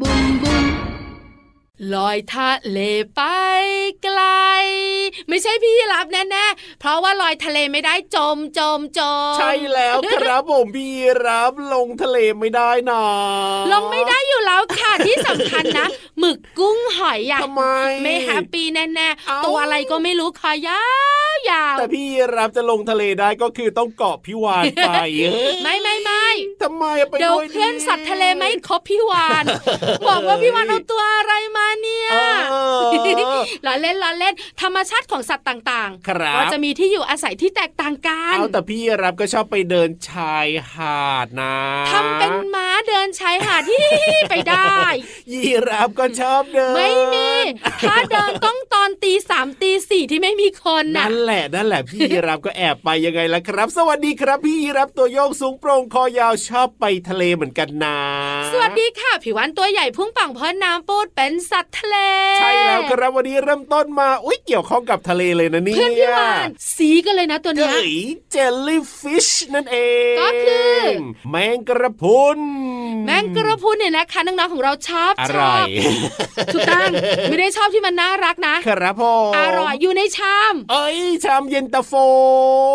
[0.00, 0.66] บุ้มบุ้ม
[1.92, 2.78] ลอยทะเล
[3.14, 3.20] ไป
[4.02, 4.20] ไกล
[5.28, 9.00] ไม่ใช่พี่รับแน่ๆ เพราะว่าลอยทะเลไม่ได้จมจมจ
[9.32, 10.90] มใช่แล้วครับผมพี่
[11.26, 13.02] รับลงทะเลไม่ได้นะ
[13.72, 15.86] ลงไม่ได้อยู่แล้วค่ะที่สำคัญนะ
[16.18, 17.64] หมึกกุ้งหอยอะทำไม
[18.02, 20.82] ไม่แฮปปี้แน่เอ้าๆตัวอะไรก็ไม่รู้คอยา
[21.32, 24.90] วยาวแต่พี่รับจะลงทะเลได้ก็คือต้องเกาะพี่วานไป
[25.62, 26.26] ไม่ไม่ไม่
[26.62, 29.44] ทำไมอะไปเดี๋ยวด้วยเพื่อนสัตว์ทะเลไม่ครบพี่วาน
[30.08, 32.80] บอกว่าพี่วานเอาตัวอะไรมาเนี่ยเออ
[33.66, 41.56] ล้อเล่นล้อเล่นธรรมชาติของสัตว์ต่างครับก็จะมีที่อยู่อาศัยที่แตกต่างกันเอาแต่พี่รับก็ชอบไปเดินชายหาดนะ
[41.90, 43.88] ทำเป็นม้าเดินชายหาดที่
[44.30, 44.76] ไปได้
[45.32, 47.30] ยีรับก็ชอบเดิน ไม่มี
[47.88, 57.98] ถ้าเดินต้องตอนตีสามตีสี่ที่ไม่มีคนน่ะนั่นแหละนั่นแหละพี่ยีรับก็แอบไปยังไงล่ะครับ สวัสดีครับ พี่ยีรับตัวโยงสูงโปร่งคอยาวชอบไปทะเลเหมือนกันนะ
[58.52, 61.96] สวัสดีค่ะผิววันตัวใหญ่พุ่งป่องพ้นน้ำปูดเป็นสัตว์ทะเล
[62.40, 67.90] ใช่แล้วครับวันนี้เริ่มต้นมาอุ้ยเกี่ยวข้องกับทะเลเลยนะเนี่ยเพื่อนพี่วานสีกันเลยนะตัวเกเนี้ยย
[68.32, 69.76] เจลลี่ฟิชนั่นเอ
[70.12, 70.78] ง ก็คือ
[71.30, 72.40] แมงกระพรุน
[73.06, 75.70] แมงกระพรุนเนี่ยนะคะน้องๆของเราชอบอชร่ออบย
[76.54, 76.90] ถูกต้อง
[77.28, 81.92] ไม่ได้ชอบที่มันน่ารักนะ ครับผมอร่อยอยู่ในชาม เอ้ยชามเย็นตาโฟ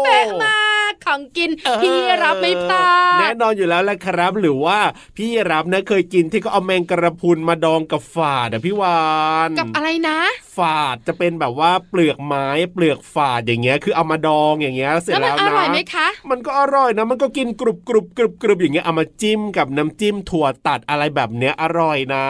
[0.05, 2.89] เป๊ะมากของกินเออพี่รับไม่พลา
[3.19, 4.79] แน่ดนอนอยู่แล้วแหละครับ หรือว่า
[5.17, 9.03] พี่รับนะเคยกินที่เขาเอาแมงกระพรุนมาดองกับฝาดอะพี่วา
[9.47, 10.19] น กับอะไรนะ
[10.57, 22.25] ฝาดจะเป็นแบบว่าเปลือกไม้เปลือกฝาดอย่างเงี้ย คือเอามาดองอย่างเงี้ยเสร็จแล้วมันแล้วอนะร่อยไหมคะมันก็อร่อยนะมันก็กินกรุบกรุบกรุบกรุบอย่างเงี้ยเอามาจิ้มกับน้ำจิ้มถั่วตัดอะไรแบบเนี้ยอร่อยนะ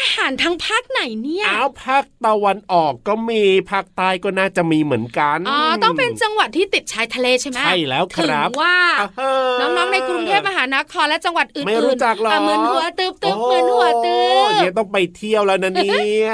[0.00, 16.30] อาหารทางภาคไหนเนี่ยอ้าวภาคตะวันออกก็มีภาคใต้ก็น่าจะมีเหมือนกันอ๋อต้องเป็นจังหวัดที่ติดชายทะเลใช่ไหมใช่แล้วครับถึงว่าอ่าฮะน้องๆในกรุงเทพมหานครและจังหวัดอื่นๆไม่รู้จักหรออะเหมือนหัวตึบตึบโอ้เหมือนหัวตึบเนี่ยต้องไปเที่ยวแล้วนะเนี่ย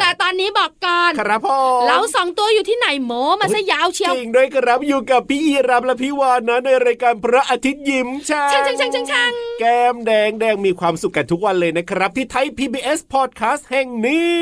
[0.00, 9.30] แต่ตอนนี้บอกก่อนครับพ่อเราสองตัวอยู่ที่ไหนโมมาซะยาวเชียวจริงด้วยครับอยู่กับพี่ยีรับและพี่วานนะในรายการพระอาทิตย์ยิ้มช่างช่างช่างช่างช่างช่าง
[9.60, 14.38] แก้มแดงแดงมีความสุขกันทุกวันเลยนะครับ ที่ไทย PBS Podcast แห่งนี้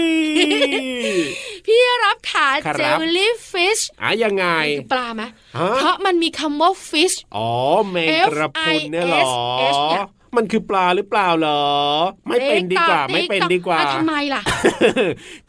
[1.67, 4.47] พี่รับขาครับเจลลี่ฟิชอะยังไง
[4.79, 5.23] คือปลาไหม
[5.57, 7.51] ฮะเพราะมันมีคำว่า fish อ๋อ
[7.91, 10.07] แมงกระพรุนเนี่ยเหรอ F I S H เนี่ย
[10.37, 11.63] มันคือปลาหรือเปล่าเหรอ
[12.29, 14.43] ไม่เป็นดีกว่าติ๊ไม่เป็นต๊อดีกว่าอะทำไมล่ะ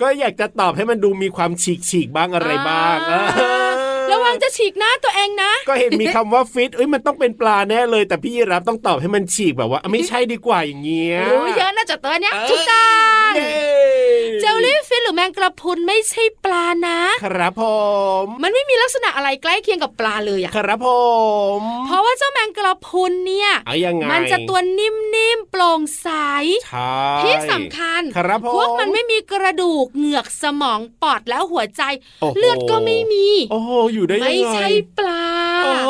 [0.01, 3.66] ก็อยากจะตอบให้มันดูมีความฉีกฉีกๆบ้างอะไรบ้างอ่าเออ
[4.11, 12.87] ระวังจะฉีกหน้าตัวเองนะ ก็เห็นมีคำว่า fish เอ้ยมันต้องเป็นปลาแน่เลย แต่พี่ราฟต้องตอบให้มันฉีกแบบว่าไม่ใช่ดีกว่าอย่างเงี้ยรู้เยอะน่าจะตัวเนี้ยเออถูกต้อ
[13.29, 13.57] งเย้
[14.41, 17.63] jellyfish หรือแมงกะพรุนไม่ใช่ปลานะ ครับผ
[18.23, 20.89] ม มันไม่มีลักษณะอะไรใกล้เคียงกับปลาเลยอะครับผ
[21.59, 26.09] ม เพราะว่าเจ้าแมงกะพรุนเนี่ยเอายังไงมันจะตัวนิ่มๆโปร่งใส
[26.67, 31.83] ใช่ที่สำคัญครับผมพวกมันไม่มีกระดูกเหงือกสมองปอดแล้วหัวใจ
[32.21, 34.67] โอ้โหเลือดก็ไม่มี โอ้โหอยู่ได้ยังไงไม่ใช่
[34.97, 35.25] ปลา
[35.63, 35.89] โอ้โห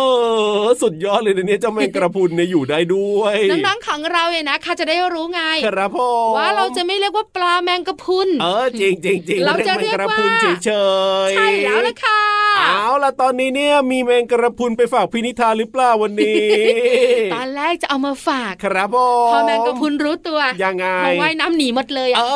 [0.81, 5.99] สุดยอดเลยนะเนี่ยเจ้าแมงกระพรุนเนี่ยอยู่ได้ด้วยน้องๆของเราเนี่ยนะคะจะได้รู้ไงครับผ
[6.29, 10.71] มว่าเราจะไม่เรียกว่าปลาแมงกะพรุนเออจริงจริงจริงเราจะเรียกแมงกระพรุนว่าเฉ
[11.29, 12.21] ยๆใช่แล้วละค่ะ
[12.57, 16.47] เอาล่ะตอนนี้เนี่ยมีแมงกระพรุนไปฝากพินิธานหรือเปล่าวันนี้
[17.33, 22.27] ตอนแรกจะเอามาฝาก ครับผมพอแมงกะพรุนรู้ตัวยังไงพอว่ายน้ำหนีหมดเลยเออ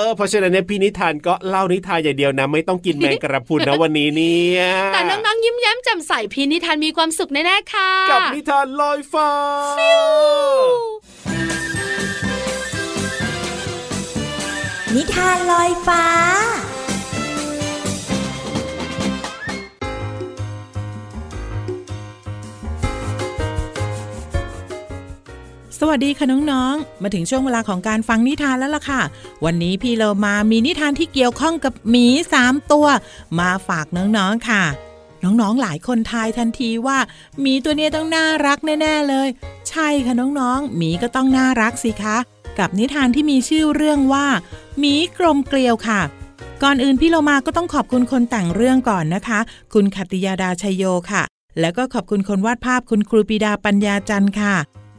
[0.00, 4.60] ะอเพราะฉะนั้นเนี่ยพี่นิทานก็เล่านิทานอย่างเดียวนะไม่ต้องกินแมงกระพรุนนะวันนี้เนี่ย
[4.92, 9.30] แต่น้องๆยิ้มแย้มแจ่มใสพีนิทานมีความสุขแน่ๆค่ะ กับนิทานลอยฟ้า
[14.94, 16.04] นิทานลอยฟ้า
[25.80, 29.00] สวัสดีค่ะน้องๆ มาถึงช่วงเวลาของการฟังนิทานแล้วล่ะค่ะ
[29.44, 32.86] วันนี้พี่เรามามีนิทานที่เกี่ยวข้องกับหมีสามตัว
[33.38, 34.62] มาฝากน้องๆค่ะ
[35.24, 36.98] น้องๆหลายคนทายทันทีว่า
[37.40, 39.28] หมีตัวนี้ต้องน่ารักแน่ๆเลย
[39.68, 42.16] ใช่ค่ะน้องๆหมีก็ต้องน่ารักสิคะ
[42.58, 44.26] กับนิทานที่มีชื่อเรื่องว่า
[44.78, 46.00] หมีกลมเกลียวค่ะ
[46.62, 49.38] ก่อนอื่นพี่เรามาก็ต้องขอบคุณคนแต่งเรื่องก่อนนะคะ
[49.72, 51.22] คุณขัตติยาดาชัยโยค่ะ
[51.60, 54.56] แล้วก็ขอบคุณคนวาดภาพคุณครูปีดาปัญญาจันทร์ค่ะ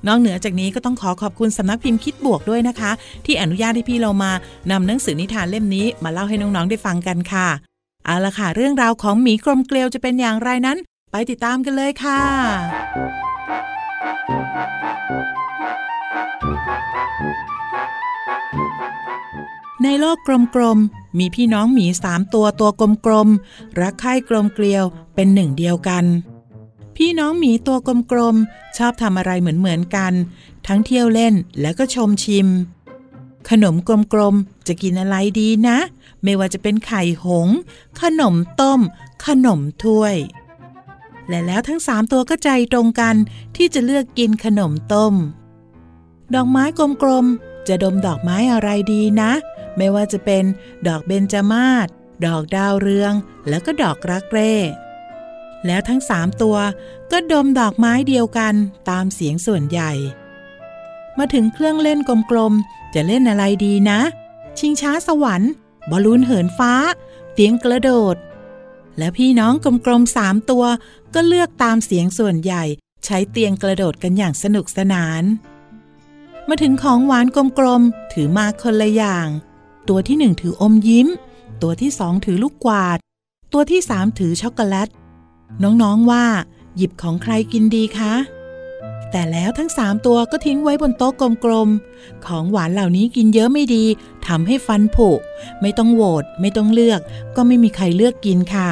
[0.07, 2.91] นอกเหนือจากนี้ก็ต้องขอขอบคุณสำนักพิมพ์คิดบวกด้วยนะคะ
[3.25, 4.31] ที่อนุญาตให้พี่เรามา
[4.71, 7.47] นำหนังสือนิทานเล่มนี้มาเล่าให้น้องๆได้ฟังกันค่ะ
[8.05, 10.77] เอาละค่ะ เรื่องราวของหมีกลมเกลียวจะเป็นอย่างไรนั้น
[11.11, 12.21] ไปติดตามกันเลยค่ะ
[19.83, 20.17] ในโลก
[20.55, 22.69] กลมๆ มีพี่น้องหมีสามตัวตัว
[23.05, 24.83] กลมๆ รักใคร่กลมเกลียว
[25.15, 26.05] เป็นหนึ่งเดียวกัน
[26.95, 27.77] พี่น้องหมีตัว
[28.11, 30.13] กลมๆ ชอบทำอะไรเหมือนๆกัน
[30.67, 32.47] ทั้งเที่ยวเล่นแล้วก็ชมชิม
[33.49, 33.75] ขนม
[34.13, 35.77] กลมๆ จะกินอะไรดีนะ
[36.23, 37.47] ไม่ว่าจะเป็นไข่หง
[38.01, 38.79] ขนมต้ม
[39.25, 40.15] ขนมถ้วย
[41.27, 43.15] และแล้วทั้งสามตัวก็ใจตรงกัน
[43.55, 45.13] ที่จะเลือกกินขนมต้ม
[46.33, 46.63] ดอกไม้
[47.03, 49.31] กลมๆ จะดมดอกไม้อะไรดีนะ
[49.77, 50.43] ไม่ว่าจะเป็น
[50.87, 51.87] ดอกเบญจมาศ
[52.25, 53.13] ดอกดาวเรือง
[53.49, 54.53] แล้วก็ดอกรักเร่
[55.65, 56.57] แล้วทั้งสามตัว
[57.11, 58.53] ก็ดมดอกไม้เดียวกัน
[58.89, 59.91] ตามเสียงส่วนใหญ่
[61.17, 61.99] มาถึงเครื่องเล่น
[62.31, 63.99] กลมๆ จะเล่นอะไรดีนะ
[64.59, 65.51] ชิงช้าสวรรค์
[65.89, 66.73] บอลลูนเหินฟ้า
[67.33, 68.15] เตียงกระโดด
[68.97, 69.53] และพี่น้อง
[69.85, 70.65] กลมๆสามตัว
[71.13, 72.63] ก็เลือกตามเสียงส่วนใหญ่
[73.05, 75.23] ใช้เตียงกระโดดกันอย่างสนุกสนาน
[76.47, 79.27] มาถึงของหวานกลมๆ ถือมาคนละอย่าง
[79.89, 81.07] ตัวที่หนึ่งถืออมยิ้ม
[81.61, 82.97] ตัวที่สองถือลูกกวาด
[83.53, 84.89] ตัวที่สามถือช็อกโกแลต
[85.63, 86.25] น้องๆว่า
[86.77, 88.13] หยิบของใครกินดีคะ
[89.11, 91.13] แต่แล้วทั้งสามตัวก็ทิ้งไว้บนโต๊ะ
[91.45, 93.83] กลมๆ ของหวานเหล่านี้กินเยอะไม่ดี
[94.27, 95.09] ทำให้ฟันผุ
[95.61, 96.99] ไม่ต้องโหวตไม่ต้องเลือก
[97.35, 98.69] ก็ไม่มีใครเลือกกินค่ะ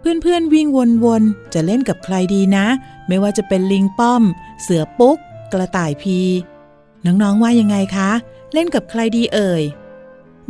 [0.00, 0.66] เพื่อนๆวิ่ง
[1.04, 2.66] วนๆ จะเล่นกับใครดีนะ
[3.08, 4.22] ไม่ว่าจะเป็นลิงป้อม
[4.62, 5.18] เสือปุ๊ก
[5.52, 6.18] กระต่ายพี
[7.04, 8.10] น้องๆว่ายังไงคะ
[8.52, 9.62] เล่นกับใครดีเอ่ย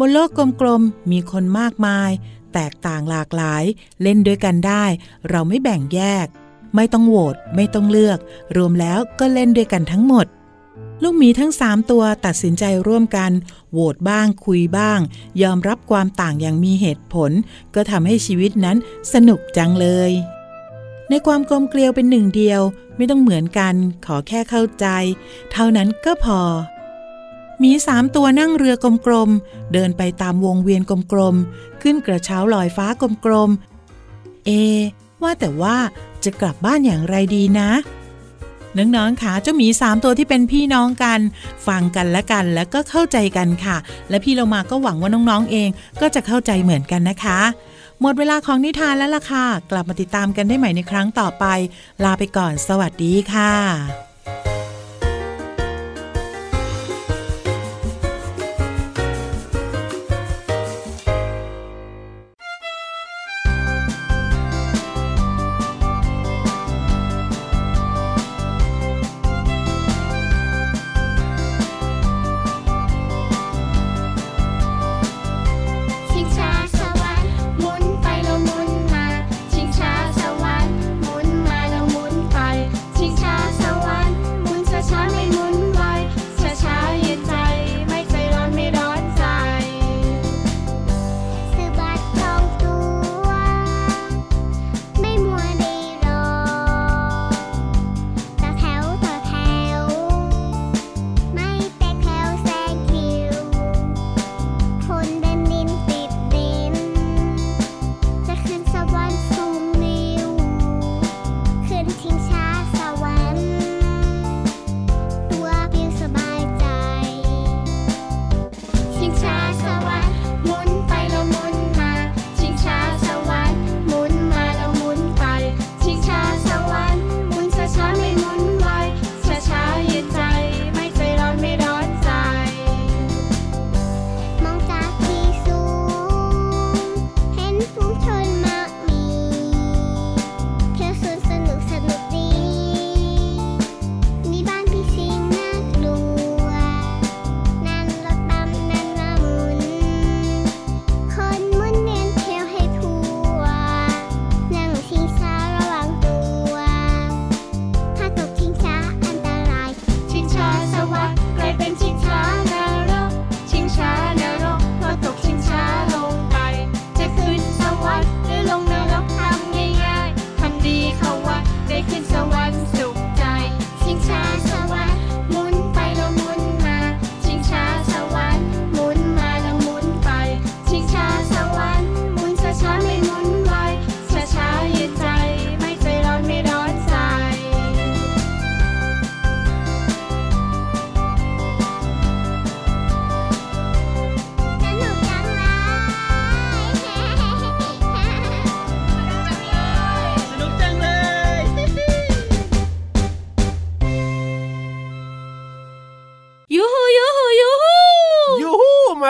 [0.02, 0.31] บนโลก
[0.61, 2.11] กลมๆ มีคนมากมาย
[2.55, 3.64] แตกต่างหลากหลาย
[4.02, 4.85] เล่นด้วยกันได้
[5.31, 6.26] เราไม่แบ่งแยก
[6.75, 8.19] ไม่ต้องโหวตไม่ต้องเลือก
[8.56, 10.26] รวมแล้วก็เล่นด้วยกันทั้งหมด
[11.02, 13.31] ลูกหมีทั้งสามตัวตัดสินใจร่วมกัน
[13.73, 14.99] โหวตบ้างคุยบ้าง
[15.43, 17.31] ยอมรับความต่างอย่างมีเหตุผล
[17.75, 18.76] ก็ทำให้ชีวิตนั้น
[19.12, 20.11] สนุกจังเลย
[21.08, 22.61] ในความกลมเกลียวเป็นหนึ่งเดียว
[22.97, 23.75] ไม่ต้องเหมือนกัน
[24.06, 24.87] ขอแค่เข้าใจ
[25.52, 26.41] เท่านั้นก็พอ
[27.62, 28.75] มีสามตัวนั่งเรือ
[29.07, 32.87] กลมๆ เดินไปตามวงเวียนกลมๆ ขึ้นกระเช้าลอยฟ้า
[33.26, 34.50] กลมๆ เอ
[35.23, 35.76] ว่าแต่ว่า
[36.25, 37.71] จะกลับบ้านอย่างไรดีนะ
[38.76, 41.21] น้องๆคะเจ้าหมีสามตัวที่เป็นพี่น้องกัน
[41.67, 43.76] ฟังกันและกันแล้วก็เข้าใจกันค่ะ
[44.11, 45.69] และพี่เรามาก็หวังว่าน้องๆเอง
[46.00, 47.40] ก็จะเข้าใจเหมือนกันนะคะ
[48.00, 51.45] หมดเวลาของนิทานแล้วล่ะค่ะ กลับมาติดตามกันได้ใหม่ในครั้งต่อไป
[52.05, 54.10] ลาไปก่อนสวัสดีค่ะ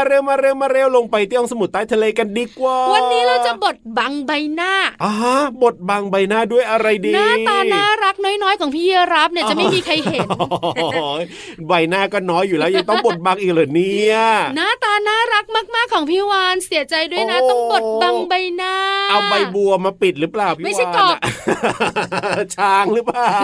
[0.00, 10.98] มาเร็วมาเร็วมาเร็วลงไปที่ห้องสมุดใต้ทะเลกันดีกว่า วันนี้เราจะบดบังใบหน้าอ่าฮะบทบังใบหน้าด้วยอะไรดีหน้าตาน่ารักน้อยๆของพี่ยีรับเนี่ยจะไม่มีใครเห็นโอ้โห
[11.68, 14.16] ใบหน้าก็น้อยอยู่แล้วยังต้องบทบังอีกเหรอเนี่ย
[14.56, 18.74] หน้าตาน่ารักมากๆของพี่วานเสียใจด้วยนะโอ้ต้องบดบังใบหน้า
[19.10, 21.18] เอาใบบัวมาปิดหรือเปล่าพี่ไม่ใช่วานกบอะ
[22.56, 23.36] ช้างหรือเปล่า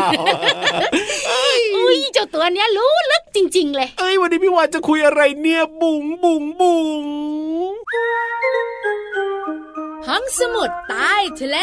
[1.77, 7.07] อุ้ยเจ้าตัวเนี้ยรู้ลึกจริง ๆ เลย เอ้ยวันนี้พี่วานจะคุยอะไรเนี่ยบุ๋งบุ๋งบุ๋ง
[10.07, 11.57] ห้องสมุดใต้ทะเล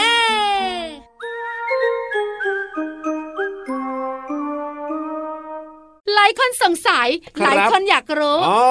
[6.15, 7.07] หลายคนสงสัย
[7.43, 8.63] หลายคนอยากรู้อ๋อ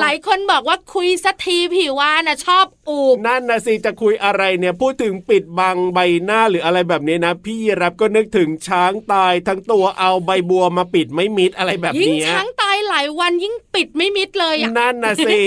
[0.00, 15.40] หลายคนบอกว่าคุยสักทีผิววานะชอบอูบนั่นนะสิจะคุยอะไรเนี่ยพูดถึงปิดบังใบหน้าหรืออะไรแบบนี้นะ พี่ยีรับก็นึกถึงช้างตายทั้งตัวเอาใบบัวมาปิดไม่มิดอะไรแบบยิ่งเนี้ยช้างตาย หลายวันยิ่งปิดไม่มิดเลยอะนั่นนะสิ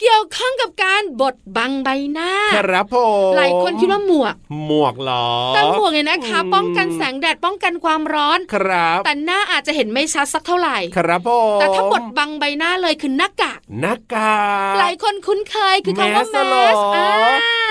[0.00, 2.96] เกี่ยวข้องกับการบดบังใบหน้า ครับผ
[3.30, 4.34] มหลายคนคิดว่าหมวก
[4.66, 14.38] หมวกเหรอแต่หมวกเนี่ยนะคะอืมป้องกันแสงแดดป้องกันความร้อน ครับ แต่หน้าอาจจะเห็นไม่ชัดสักเท่าไหร่ ครับผมแต่ถ้าบดบังใบหน้าเลยคือหน้ากาก หน้ากา
[14.72, 17.08] ก หลายคนคุ้นเคยคือคำว่าแมเหรอสอ่า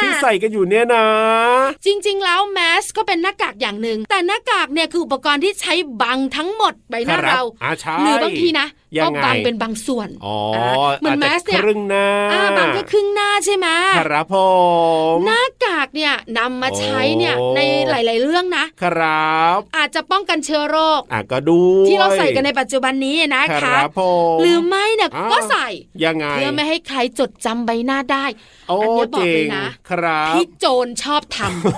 [0.02, 1.06] ที่ใส่กันอยู่เนี่ยนะ
[1.86, 8.68] จริง ๆ แล้วแมสก็เป็นหน้ากากอย่างหนึ่งแต่หน้ากากเนี่ยคืออุปกรณ์ที่ใช้บังทั้งหมดใบหน้าครับเราอ่าใช่หรือบางทีนะ
[8.98, 10.38] ยัก็งไงบังเป็นบางส่วนอ๋อ
[11.00, 13.68] เหมือนแมาจสจะเนี่ยครึ่งหน้าอ่าบางแค่ครึ่งหน้าใช่ไหม
[14.00, 14.36] ครับผ
[15.14, 24.02] มหน้ากากเนี่ยนำมาใช้เนี่ยโอ้ในหลาย ๆ เรื่องนะครับ อาจจะป้องกันเชื้อโรคอะก็ดูที่เราใส่กันในปัจจุบันนี้นะคคะรับผ
[24.36, 25.68] มหรือไม่เนี่ยอ่าก็ใส่
[26.04, 28.26] ยังไงเพื่อไม่ให้ใครจดจำใบหน้าได้
[28.70, 31.38] โอ้อันเนี้ยบอกจริเลยงนะครับพี่โจรชอบท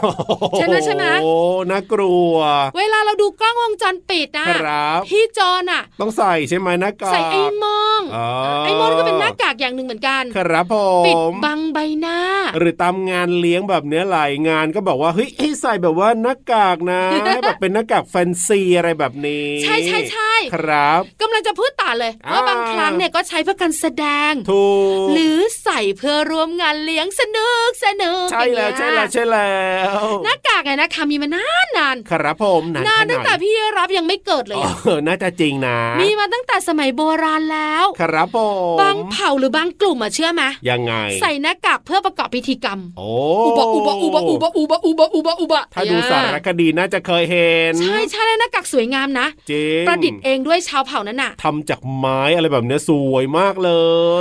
[0.09, 1.31] ำใช่ไหมใช่ไหมโอ้
[1.71, 2.35] น่ากลัว
[2.77, 8.27] เวลาเราดูกล้องวงจรปิดนะครับพี่โจรอะ ต้องใส่ใช่ไหมหน้ากากใส่ไอ้มองอ๋อ
[8.65, 12.19] ไอ้มองก็เป็นหน้ากากอย่างหนึ่งเหมือนกัน ครับผมปิดบังใบหน้า
[12.57, 24.67] หรือตามงานเลี้ยงแบบเนี้ยหลายงานก็บอกว่าเฮ้ยให้ใส่แบบว่าหน้ากากนะให้แบบเป็นหน้ากากแฟนซีอะไรแบบนี้ ใช่ใช่ใช่ครับกำลังจะพูดต่อเลยอ่าว่าบางครั้งเนี่ยก็ใช้เพื่อการแสดงถู
[25.05, 29.53] กหรือใส่เพื่อร่วมงานเลี้ยงสนุกสนุกใช่แล้วอย่างใช่เงี้ยแล้วใช่แล้
[29.93, 38.37] วหน้ากากไงนะคะมีมานานนานครับผมนานนานตั้งแต่ขดไหพี่รับยังไม่เกิดเลยอ๋อะอน่าจะจริงนะ มีมาตั้งแต่สมัยโบราณแล้ว ครับผ
[38.75, 43.09] มบางเผ่าหรือบางกลุ่มอะเชื่อไหมยังไง ใส่หน้ากากเพื่อประกอบพิธีกรรมโอ้
[43.45, 53.71] อุบะอุบะอุบะอุบะอุบะอุบะอุบะอุบะถ้าดูสารคดีน่าจะเคยเห็น ใช่ใช่แล้วหน้ากากสวยงามนะจริงประดิษฐ์เองด้วยชาวเผ่านั้นน่ะทำจากไม้อะไรแบบเนี้ยสวยมากเล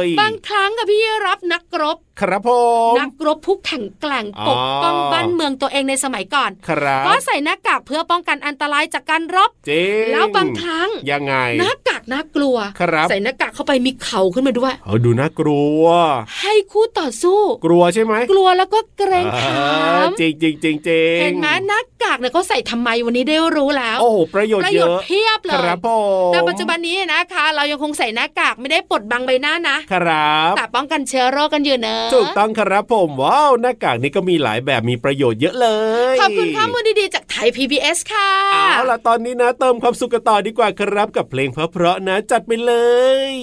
[0.05, 2.51] ย บางครั้งกับพี่รับนักรบครับผ
[2.93, 15.85] มนักรบผู้แข็งแกร่งอ๋อปกป้องบ้านเมืองตัวเองในสมัยก่อนครับก็ใส่หน้ากากเพื่อป้องกันอันตรายจากการรบจริงแล้วบางครั้งยังไงหน้ากากน่ากลัวครับใส่หน้ากากเข้าไปมีเขาขึ้นมาด้วยเออดูน่ากลัว
[16.41, 25.91] ให้คู่ต่อสู้ กลัวใช่ไหมกลัวแล้วก็เกรงขอ่าามจริงจริงจริงจริงเห็นไหมหน้ากากเนี่ยเขาใส่ทำไมวันนี้ได้รู้แล้ว โอ้โหประโยชปน์ระเยโยชอะน์เพียบเลคยรับผ
[26.29, 35.69] มแต่ปัจจุบันนี้นะคะ เรายังคงใส่หน้ากากไม่ได้ปลดบังใบหน้านะ ครับแต่ป้องกันเชื้อโรคกันอยู่เนอะถูกต้องครับผมว้าวหน้ากากนี้ก็มีหลายแบบมีประโยชน์เยอะเล
[36.15, 42.75] ยขอบคุณข้อมูลดีๆจากไทย PBS ค่ะเอาล่ะตอนนี้นะเติมความสุขกันต่อดีกว่าครับกับเพลงเพราะๆนะจัดไปเล
[43.33, 43.35] ย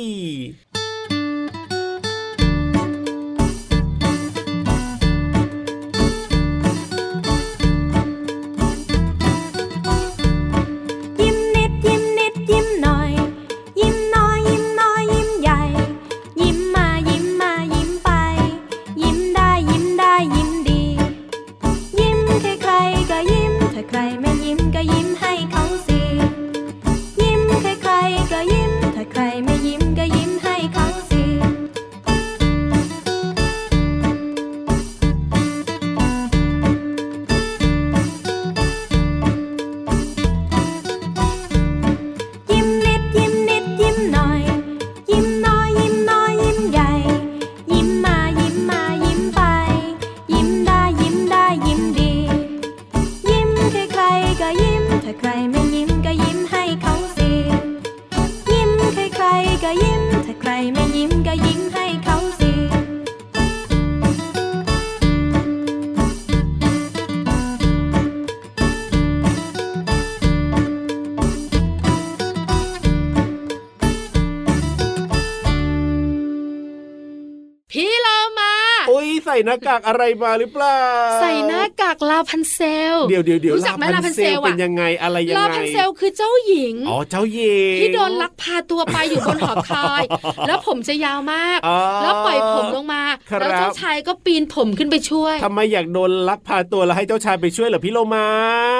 [79.45, 80.79] หน้ากากอะไรมาหรือเปล่า
[81.21, 82.59] ใส่หน้ากากลาพันเซ
[82.93, 90.03] ล เดี๋ยวเดี๋ยวเดี๋ยวรู้จักไหมลาพันเซลเป็อะนยังไงอะไรยังลาไงพันเซลคือเจ้าหญิง อ๋อเจ้าหญิง ที่โดนลักพาตัวไปอยู่บนหอคอย
[90.47, 98.25] แล้วผมจะยาวมากอ๋อแล้วปล่อยผมลงมาครับแล้วเจ้าชายก็ปีนผมขึ้นไปช่วยทำไมอยากโดนลักพาตัวแล้วให้เจ้าชายไปช่วยเหรอพี่โลมา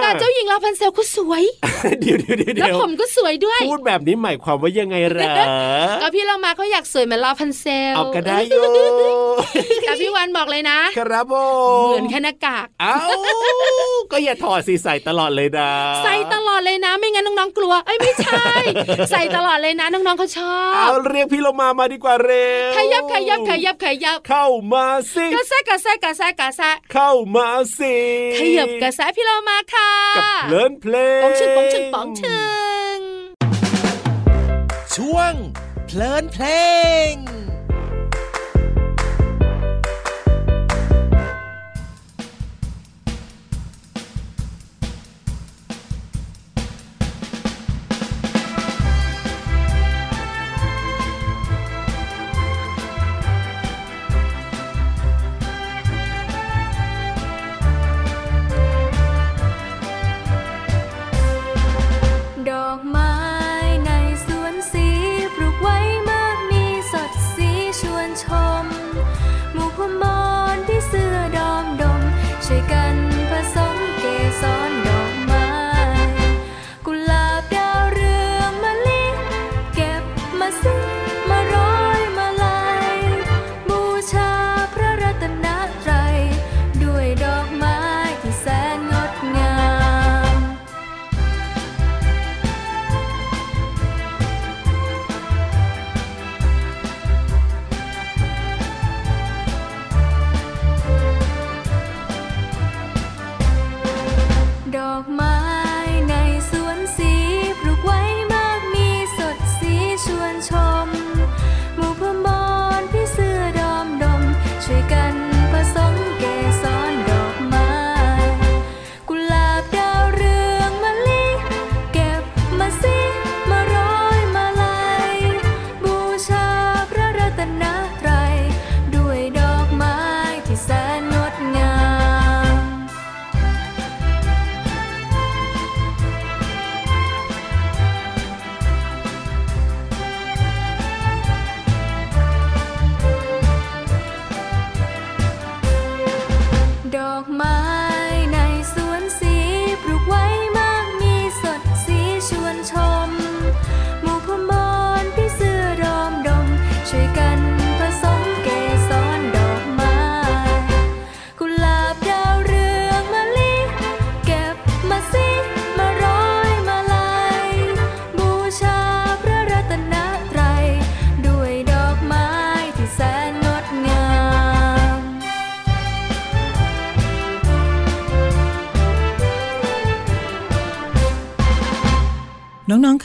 [0.02, 1.44] แต่เจ้าหญิงลาพันเซลก็สวย
[2.02, 5.36] เดี๋ยวเดี๋ยวเดี๋ยวแล้วเดี๋ยวผมก็สวยด้วย พูดแบบนี้หมายความว่ายังไงเหรอ
[6.02, 8.64] ก็พี่เรามาเขาอยากสวยเหมือนลาพันเซล เอาก็ได้อยู่
[9.82, 11.36] แต่พี่วันบอกเลยนะครับผ
[11.86, 12.98] มเหมือนแค่หน้ากากเอ้า
[14.12, 15.70] ก็อย่าถอดสิใส่ตลอดเลยนะ
[16.04, 18.46] ใส่ตลอดเลยนะ ไม่งั้นน้องๆกลัวเอ้ยไม่ใช่
[19.12, 27.96] ใส่ตลอดเลยนะน้องๆเขาชอเอาบเรียกพี่โลมามาดีกว่าเร็วขยับขยับขยับขยับเข้ามาสิกระแซะกระแซะกระแซะกระแซะเข้ามาสิ
[28.40, 32.44] ขยับกระแซะพี่เรามาค่ะกับเพลินเพลงป๋องชึงป๋องชึงป๋องชึ
[32.96, 32.98] ง
[34.96, 35.34] ช่วง
[35.88, 36.46] เพลินเพล
[37.12, 37.14] ง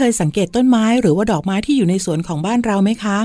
[0.02, 3.18] เคยสังเกตต้นไม้หรือว่าดอกไม้ที่อยู่ในสวนของบ้านเราไหมคะ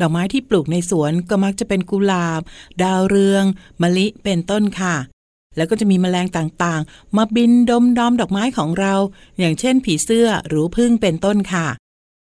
[0.00, 2.40] ดอกไม้ที่ปลูกในสวนก็มักจะเป็นกุหลาบ
[2.82, 3.44] ดาวเรือง
[3.82, 4.96] มะลิเป็นต้นค่ะ
[5.56, 8.94] แล้วก็จะมีแมลงต่างๆ มาบินดมดอมดอกไม้ของเรา
[9.38, 11.68] อย่างเช่นผีเสื้อหรือพึ่งเป็นต้นค่ะ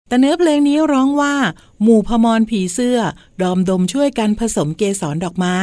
[0.07, 1.35] แต่เนื้อเพลงนี้ร้องว่า
[1.81, 2.99] หมู่พมรผีเสื้อ
[3.41, 5.57] ดอมดมช่วยกันผสมเกสรดอกไม้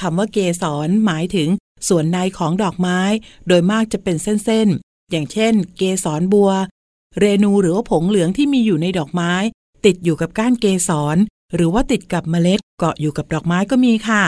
[0.00, 1.48] คำว่าเกสรหมายถึง
[1.88, 3.00] ส่วนในของดอกไม้
[3.48, 6.52] โดยมากจะเป็นเส้นๆอย่างเช่น เกสรบัว
[7.18, 9.32] เรนูหรือว่าผงเหลืองที่มีอยู่ในดอกไม้
[9.84, 11.16] ติดอยู่กับก้านเกสร
[11.54, 14.24] หรือว่าติดกับเมล็ดเกาะอยู่กับดอกไม้ก็มีค่ะ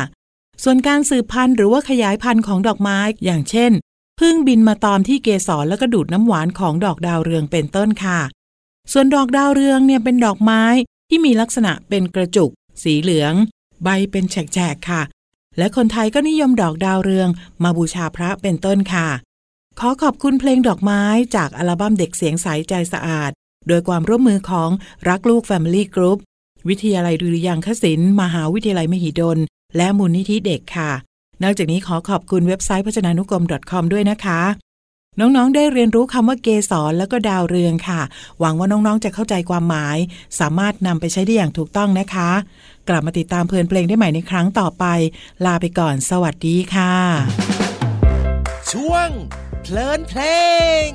[0.63, 3.73] ส่วนการสืบพันธุ์หรือว่าขยายพันธุ์ของดอกไม้ อย่างเช่น
[4.21, 8.21] พึ่งบินมาตอมที่เกสรแล้วก็ดูดน้ำหวานของดอกดาวเรืองเป็นต้นค่ะ
[8.93, 10.63] ส่วนดอกดาวเรืองเนี่ยเป็นดอกไม้
[11.09, 12.51] ที่มีลักษณะเป็นกระจุก
[12.83, 13.35] สีเหลือง
[13.85, 15.03] ใบเป็นแฉกๆค่ะ
[15.59, 17.29] และคนไทยก็นิยมดอกดาวเรือง
[17.63, 19.09] มาบูชาพระเป็นต้นค่ะ
[19.83, 21.03] ขอขอบคุณเพลงดอกไม้
[21.37, 23.31] จากอัลบั้มเด็กเสียงใสใจสะอาด
[23.69, 24.71] โดยความร่วมมือของ
[25.09, 26.19] รักลูก Family Group
[26.69, 29.39] วิทยาลัยดุริยางคศิลป์มหาวิทยาลัยมหิดล
[29.77, 30.93] และมูลนิธิเด็กค่ะ
[31.43, 34.41] นอกจากนี้ขอขอบคุณเว็บไซต์พจนานุกรม .com ด้วยนะคะ
[35.21, 38.01] น้องๆ ได้เรียนรู้คำว่าเกสรแล้วก็ดาวเรืองค่ะ
[38.41, 39.97] หวังว่าน้องๆ จะเข้าใจความหมาย
[40.41, 42.31] สามารถนำไปใช้ได้อย่างถูกต้องนะคะ
[42.89, 44.85] กลับมาติดตามเพลินเพลงได้ใหม่ในครั้งต่อไป
[45.45, 47.68] ลาไปก่อน สวัสดีค่ะ
[48.73, 49.09] ช่วง
[49.63, 50.23] เพลินเพล
[50.87, 50.89] ง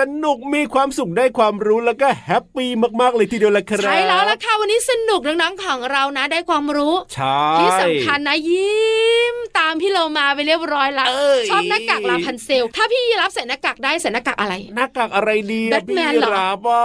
[0.00, 16.84] สนุกมีความสุขได้ความรู้แล้วก็แฮปปี้มากๆเลยทีเดียวละครับใช่แล้วล่ะค่ะวันนี้สนุกน้องๆของเรานะได้ความรู้ใช่ที่สำคัญนะยิ้มตามพี่เรามาไปเรียบร้อยละเอ้ยชอบหน้ากากลาพันเซล ถ้าพี่รับใส่หน้ากากได้ใส่หน้ากากอะไรหน้ากากอะไรดีอะพี่ Batman เหรอรับอะ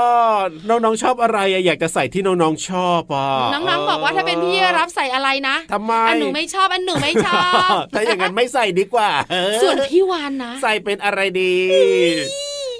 [0.69, 11.55] น้องๆชอบอะไรอะอยากจะใส่ที่น้องๆชอบอะน้องๆบอกว่าถ้าเป็นพี่รับใส่อะไรนะทำไมอันหนูไม่ชอบอันหนูไม่ชอบถ้าอย่างนั้นไม่ใส่ดีกว่าเออส่วนพี่วานนะ ใส่เป็นอะไรดี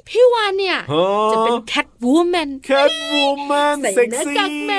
[0.09, 0.77] พี่วาฬเนี่ย
[1.31, 4.73] จะเป็น Catwoman Catwoman เซ็กซี่ใส่หน้ากากแม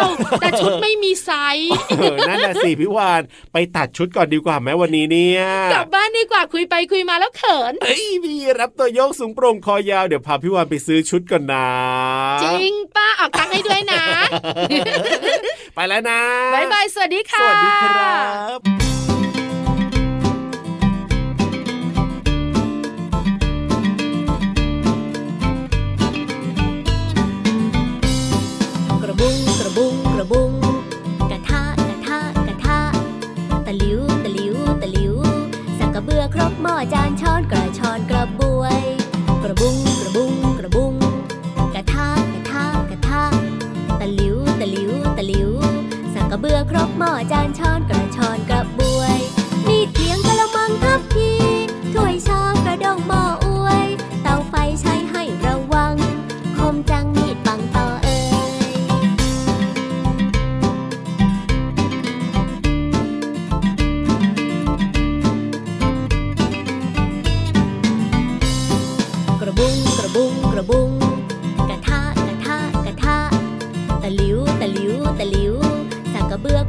[0.00, 0.02] ว
[0.40, 11.68] แต่ชุดไม่มีไซส์เออนั่นน่ะสิพี่วาฬไปตัดชุดก่อนดีกว่าไหมวันนี้เนี่ยกลับบ้านดีกว่าคุยไปคุยมาแล้วเขินเอ้ยพี่ราฟตัวโย่งสูงโปร่งคอยาวเดี๋ยวพาพี่วาฬไปซื้อชุดก่อนนะ
[12.42, 14.02] จริงป่ะออกตังค์ให้ด้วยนะ
[15.74, 16.20] ไปแล้วนะ
[16.54, 18.18] bye bye สวัสดีค่ะสวัสดีครั
[18.58, 18.89] บ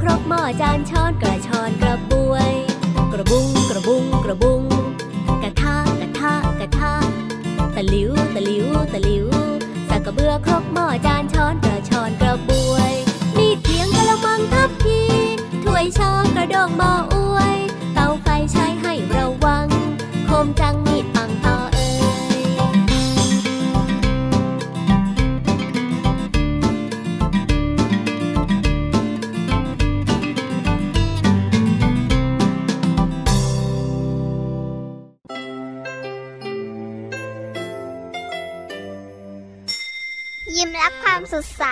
[0.02, 2.52] ครกหม้อจานช้อนกระชอนกระบวย
[3.14, 4.64] กระบุงกระบุงกระบุง
[5.44, 6.94] กระทะกระทะกระทะ
[7.76, 9.28] ตะหลิวตะหลิวตะหลิว
[9.90, 12.92] สักกระเบือครกหม้อจานช้อนกระชอนกระบวย
[13.38, 15.02] มีเทียงกระมังทับที
[15.64, 17.56] ถ้วยช้อนกระดองหม้ออวย